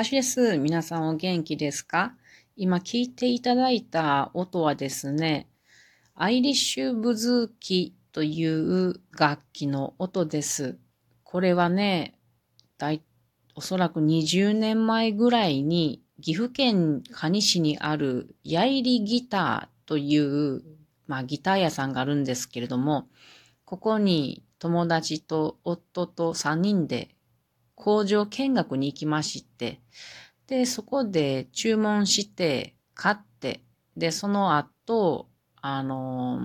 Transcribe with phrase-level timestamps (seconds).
[0.00, 0.56] ハッシュです。
[0.56, 2.14] 皆さんお元気ですか？
[2.56, 5.46] 今聞いていただいた音はですね、
[6.14, 10.78] アイリッシュブズーキという楽器の音です。
[11.22, 12.14] これはね、
[12.78, 13.02] だい
[13.54, 20.62] おそらく20年前ぐらいに岐阜県蟹市にあるヤイリギターという、
[21.08, 23.10] まあ、ギター屋さんがあるんですけれども、
[23.66, 27.10] ここに友達と夫と3人で
[27.80, 29.80] 工場見学に行きまして、
[30.46, 33.62] で、そこで注文して、買って、
[33.96, 35.30] で、その後、
[35.62, 36.38] あの、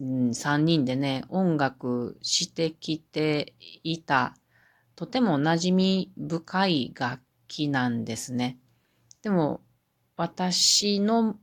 [0.00, 4.36] うん、3人でね、音楽してきていた、
[4.94, 8.60] とても馴染み深い楽器なんですね。
[9.22, 9.62] でも、
[10.16, 11.40] 私の、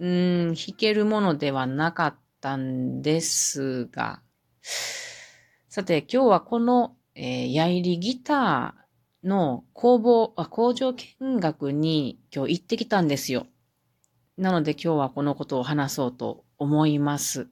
[0.00, 4.20] うん、弾けるものではなかったんですが、
[5.78, 13.46] さて、今日はこの、えー、やいりギターの工房、あ工場見学に今日行ってきたんですよ。
[14.36, 17.46] なので今日はこのことを話そうと思います。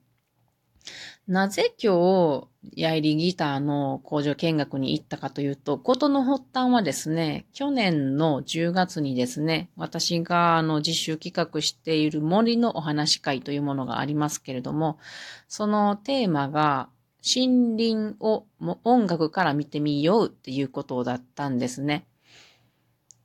[1.28, 14.98] なぜ今日、やいりギターの工場見学に行ったかというと、ことの発端はですね、去年の10月にですね、私があの実習企画している森のお話会というものがありますけれども、
[15.46, 16.88] そのテーマが
[17.26, 22.06] 森林をも音楽から見てみようっていうことだったんですね。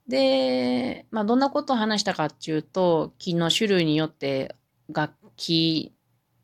[0.08, 4.56] で、まあ、どんなことを話したかっていうと、木の種類によって
[4.90, 5.94] 楽器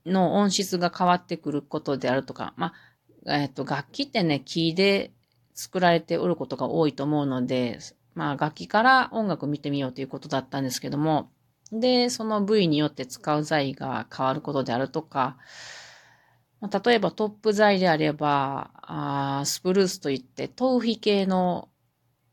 [0.07, 2.73] の音質が変わってくることであるとか、ま
[3.27, 5.13] あ、えっ、と、楽器ってね、木で
[5.55, 7.81] 作られておることが多いと思うので、
[8.15, 11.31] まあ、楽器から音楽を見てみようということだったんですけども、
[11.73, 15.37] で、その部位によって使う材が変わることであるとか、
[16.61, 21.69] まあ例えばトップ材であれば、あスプルースといって頭皮系の、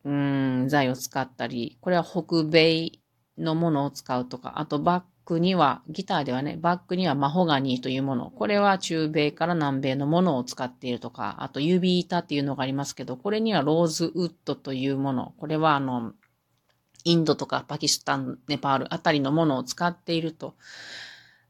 [0.03, 2.99] うん、材を使ったり、これは北米
[3.37, 8.29] のものを使うとか、あとバックには、ギターではね、バックにはマホガニーというもの。
[8.29, 15.33] これは中米から南米のものを使っているとか、あと指板っていうのがありますけど、これにはローズウッドというもの。
[15.37, 16.13] これはあの、
[17.03, 20.55] インドとかパキスタン、ネパールあたりのものを使っていると。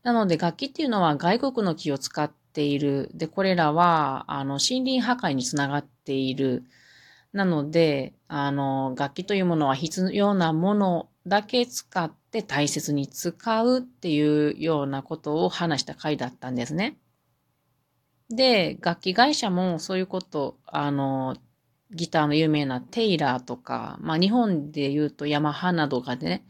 [0.03, 3.11] なので楽器っていうのは外国の木を使っている。
[3.13, 6.63] で、これらは、あの、森林破壊につながっている。
[7.33, 16.97] なので、あの、楽器というものは必要なものだけ使って大切に使うっていうようなことを話した回だったんですね。
[18.29, 21.35] で、楽器会社もそういうこと、あの、
[21.91, 26.45] ギターの有名なテイラーとか、まあ日本で言うとヤマハなどがね、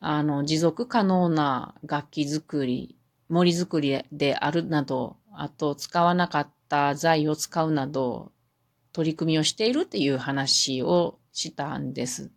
[0.00, 2.96] あの、持続可能な楽器作り、
[3.28, 8.32] 森作りであるなど、あと使わなかった材を使うなど、
[8.92, 12.30] 取り組みをしているっていう話をしたんです。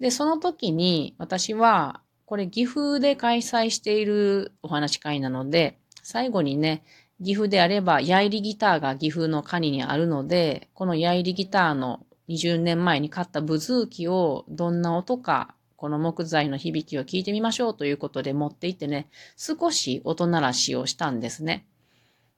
[0.00, 6.84] で、その時に私は、これ岐阜で開催しているお話会なので、最後にね、
[7.22, 21.66] 岐阜であれば、ヤイリギターが岐阜のカニにあるので、このヤイリギターの20年前に買ったブズーキをどんな音か、この木材の響きを聞いてみましょうということで持って行ってね、少し音鳴らしをしたんですね。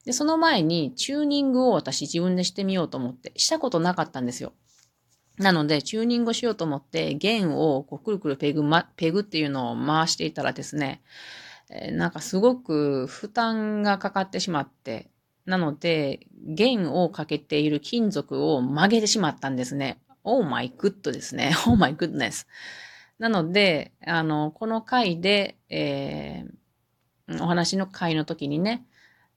[0.06, 4.52] で、その前にチューニングを私自分でしてみようと思って、したことなかったんですよ。
[5.36, 11.02] なので、チューニングをしようと思って、弦をこうくるくるペグ、ま、ペグっていうのを回していたらですね、
[11.68, 15.10] え、なんかすごく負担がかかってしまって、
[15.44, 20.00] なので、弦をかけている金属を曲げてしまったんですね。
[20.22, 21.52] Oh my good ですね。
[21.66, 22.46] Oh my goodness.
[23.18, 28.86] なので、あの、この回で、えー、お話の回の時にね、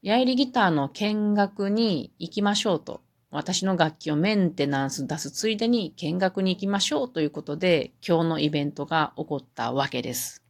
[0.01, 3.01] ヤイリギターの見学に行きましょうと。
[3.31, 10.42] 私の楽器をメンテナンス出すついでに見学に行きましょうということで、今日のイベントが起こったわけです。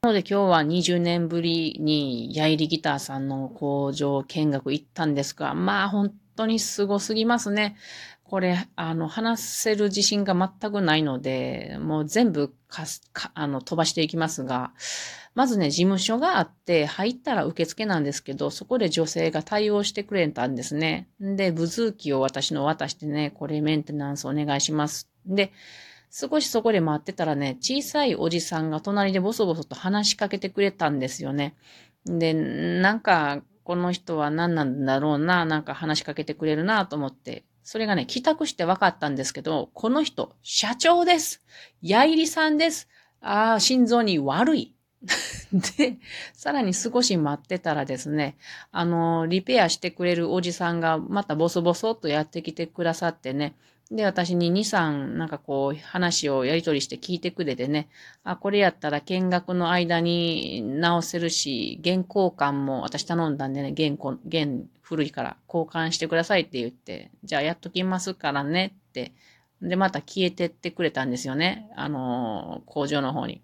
[0.00, 7.76] なので今日は20年ぶりにヤイリギターさんの工場見学行ったんですが、まあ本当にすごすぎますね。
[8.28, 14.72] これ、あの、話せる自信が全くないので、もう全部かすかあの飛ばしていきますが、
[15.34, 21.08] まずね、事務所があって、入ったら受付なんですけど、そこで女性が対応してくれたんですね。
[21.18, 25.08] で、ブズーキを私の渡してね、これメンテナンスお願いします。
[25.24, 25.52] で、
[26.10, 31.56] 少しそこで待ってたらね、小さいおじさんが隣でボソボソと話しかけてくれたんですよね。
[32.04, 41.42] で、なんか、この人は何なんだろうな、なんか話しかけてくれるなと思って、それがね、帰宅して分かったんですけど、この人、社長です。
[41.82, 42.88] やいりさんです。
[43.20, 44.74] ああ、心臓に悪い。
[45.76, 45.98] で、
[46.32, 48.38] さらに少し待ってたらですね、
[48.72, 53.54] あの、リペアしてくれるおじさんがまたボソボソっとやってきてくださってね、
[53.90, 57.88] で、私に2、3なんかこう話をやり取りして聞いてくれてね、
[58.22, 63.96] あ、これやったら見学の間に直せるし、原交換も私頼んだんでね、原、
[64.30, 64.46] 原
[64.82, 69.12] 古いから交換してくださいって言って、じゃあやっときますからねって、
[69.62, 71.70] で、また消えてってくれたんですよね。
[71.74, 73.42] あの工場の方に。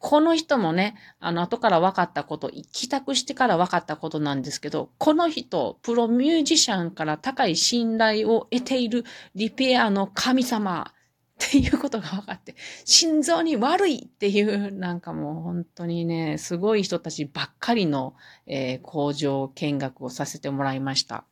[0.00, 9.04] この人もね、あの、後から分かったこと、帰宅してから分かったことなんですけど、この人、プロミュージシャンから高い信頼を得ている
[9.34, 10.92] リペアの神様っ
[11.38, 12.54] ていうことが分かって、
[12.86, 18.14] 心臓に悪いっていう、なんかもう本当にね、すごい人たちばっかりの、
[18.46, 21.24] えー、工場見学をさせてもらいました。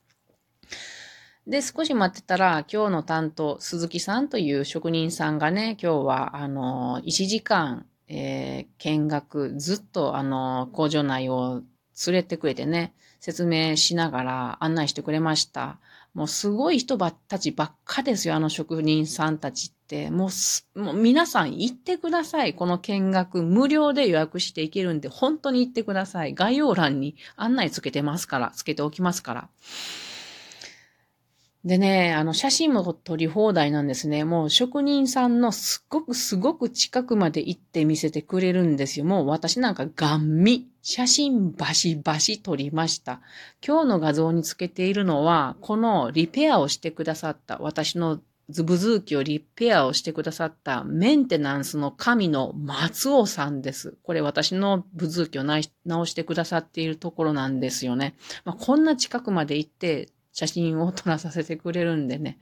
[1.47, 11.63] で、少し待ってたら、今日の担当、鈴木さんという職人さんがね、今日は、あの、1時間、えー、見学、ずっとあの、工場内を
[12.07, 15.79] 連れてくれてね、説明しながら案内してくれました。
[16.15, 20.11] もうすごい人ばたちばっかですよ、あの職人さんたちって。
[20.11, 22.55] もうす、もう皆さん行ってください。
[22.55, 26.35] この見学、無料で予約していけるんで、本当に行ってください。
[26.35, 29.49] 概要欄に案内つけてますから、つけておきますから。
[31.65, 34.25] でね、あの、写真も撮り放題なんですね。
[34.25, 39.05] もう職人さんのすっごくすごく近くまで行って見せてくれるんですよ。
[39.05, 40.69] もう私なんかガン見。
[40.83, 43.21] 写真バシバシ撮りました。
[43.67, 53.99] 今日の画像につけているのは、このリペアをしてくださった、私のズブズーキをリペアをしてくださったメンテナンスの神の松尾さんです。
[54.03, 58.15] これ私のブズーキを直してくださっているところなんですよね。
[58.47, 62.39] まあ、こんな近くまで行って写真を撮らさせてくれるんでね。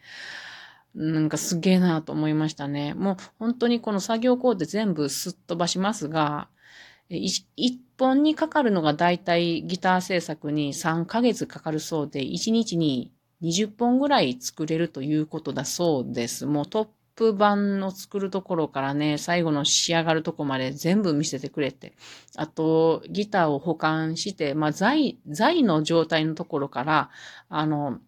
[0.94, 2.94] なんかすげえなと思いましたね。
[2.94, 6.48] もう本当にこの作業工程全部すっ飛ばしますが、
[7.08, 7.46] 一
[7.98, 13.12] 本にかかるのがだいたいギター制作に3ヶ月かかるそうで、1日に
[13.42, 16.46] 20本ぐらい作れるということだそうです。
[16.46, 21.94] もうトップ版を作るところからね、最後の仕上がるとこまで全部見せてくれて、
[22.36, 27.10] あと、ギターを保管して、まあ、材、材の状態のところから、
[27.48, 27.98] あの、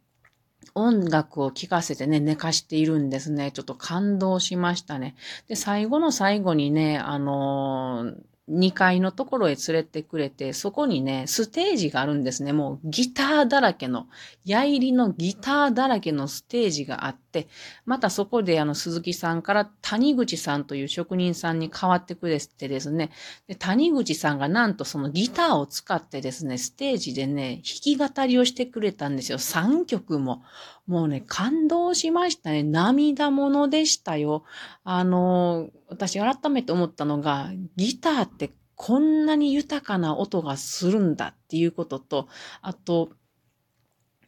[0.75, 3.50] 音楽を聴かせてね、寝かしているんですね。
[3.50, 5.16] ちょっと感動しましたね。
[5.49, 12.52] で、最後の最後にね、あのー2階のところへ連れてくれて、そこにね、ステージがあるんですね。
[12.52, 14.06] もうギターだらけの、
[14.44, 17.48] 矢入りのギターだらけのステージがあって、
[17.84, 23.10] またそこであの鈴木さんから谷口さんという職人さんに変わってくれてですね、
[23.46, 29.38] で谷口さんがなんとそのギターを使ってですね、ステージでね、弾き語りをしてくれたんですよ。
[29.38, 30.43] 3曲も。
[30.88, 32.62] もうね、感動しましたね。
[32.62, 34.44] 涙ものでしたよ。
[34.84, 42.28] あの、私改めて思ったのが、ギターってこんなに豊かな音がするんだっていうことと、
[42.62, 43.10] あと、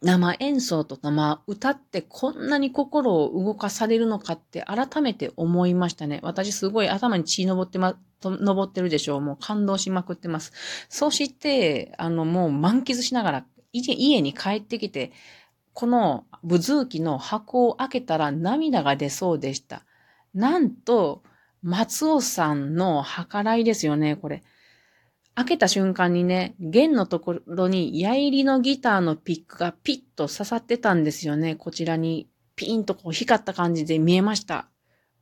[0.03, 6.19] 生演奏と生歌ってこんなに心を動かされるのかって改めて思いましたね。
[6.23, 9.21] 私すごい頭に血登ってま、登ってるでしょう。
[9.21, 10.53] もう感動しまくってます。
[10.89, 15.11] そして、あの、もう満喫しながら家に帰ってきて、
[15.73, 19.83] このブズーキの箱を開けたら涙が出そうでした。
[20.33, 21.23] なんと、
[21.61, 24.43] 松尾さんの計らいですよね、これ。
[25.35, 31.55] 開けた瞬間にね、弦のところに矢入りのギターのピックがピッと刺さってたんですよね。
[31.55, 34.67] こちらにピンとこう光った感じで見えました。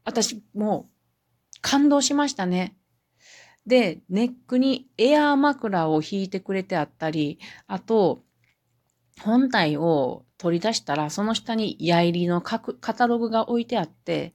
[0.03, 2.75] 私もう感動しましたね。
[3.65, 8.23] で、ネックにエアー枕を引いてくれてあったり、あと、
[9.23, 14.33] 本体を取り出したら、その下に矢入りのカタログが置いてあって、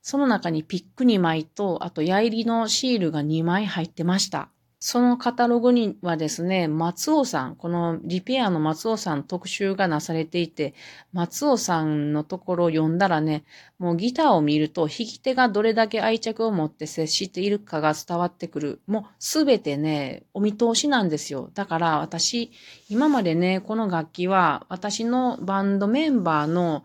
[0.00, 4.50] その中にピック2枚と、あと矢入りのシールが2枚入ってました。
[4.84, 10.74] そのカタログにはですね、松尾さん、このリペアの松尾さん特集がなされていて、
[11.12, 13.44] 松尾さんのところを読んだらね、
[13.78, 18.80] もうギターを見ると、弾き手がどれだけ愛着を持って接しているかが伝わってくる。
[18.88, 21.52] もうすべてね、お見通しなんですよ。
[21.54, 22.50] だから私、
[22.88, 26.82] 今までね、この楽器は私のバンドメンバーの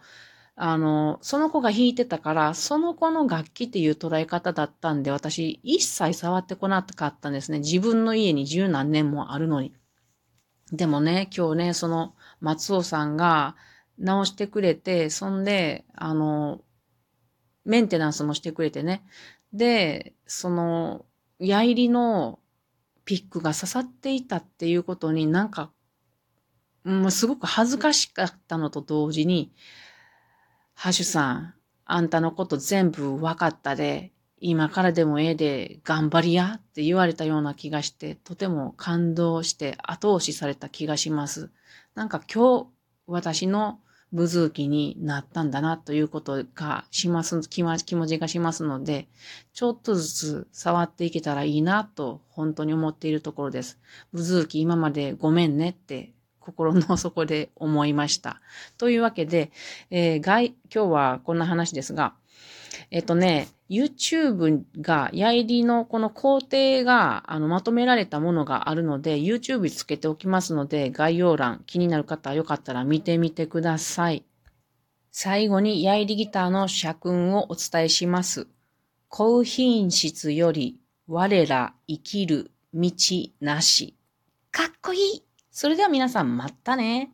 [0.60, 7.60] あの、その子が弾いてたから、その子の楽器っていう捉え方だったんで、私、一切触ってこなかったんですね。
[7.60, 9.72] 自分の家に十何年もあるのに。
[10.72, 13.56] でもね、今日ね、その松尾さんが
[14.00, 16.62] 直してくれて、そんで、あの、
[17.64, 19.06] メンテナンスもしてくれてね。
[19.54, 21.06] で、その、
[21.38, 22.40] 矢入りの
[23.06, 25.72] ピックが刺さっていたっていうことになんか、
[26.84, 29.54] もうすごく恥ずかしかったのと同時に、
[30.80, 31.54] ハシュさん、
[31.86, 41.50] あんたのこと全部分かったで、今からでもええで頑張りやって言われたような気がして、とても感動して後押しされた気がします。
[41.96, 42.68] なんか今日
[43.08, 43.80] 私の
[44.14, 49.08] ブズーキになったんだなということがします、気持ちがしますので、
[49.54, 53.80] ちょっとずつ触っていけたらいいなと本当に思っているところです。
[54.14, 56.14] ブズーキ今までごめんねって
[56.48, 58.40] 心の底で思いました。
[58.80, 59.52] というわけで、
[59.92, 62.14] えー、外、今日はこんな話ですが、
[62.90, 74.24] えっとね、YouTube が、やいりのこの工程が、あの、まとめられたものがあるので、YouTube につけておきますので、概要欄、気になる方はよかったら見てみてください。
[75.12, 78.48] 最後に、やいりギターの社訓をお伝えします。
[79.10, 82.92] 高品質より、我ら生きる道
[83.42, 83.98] なし。
[84.52, 85.27] かっこいい
[85.60, 87.12] それでは皆さん、またね。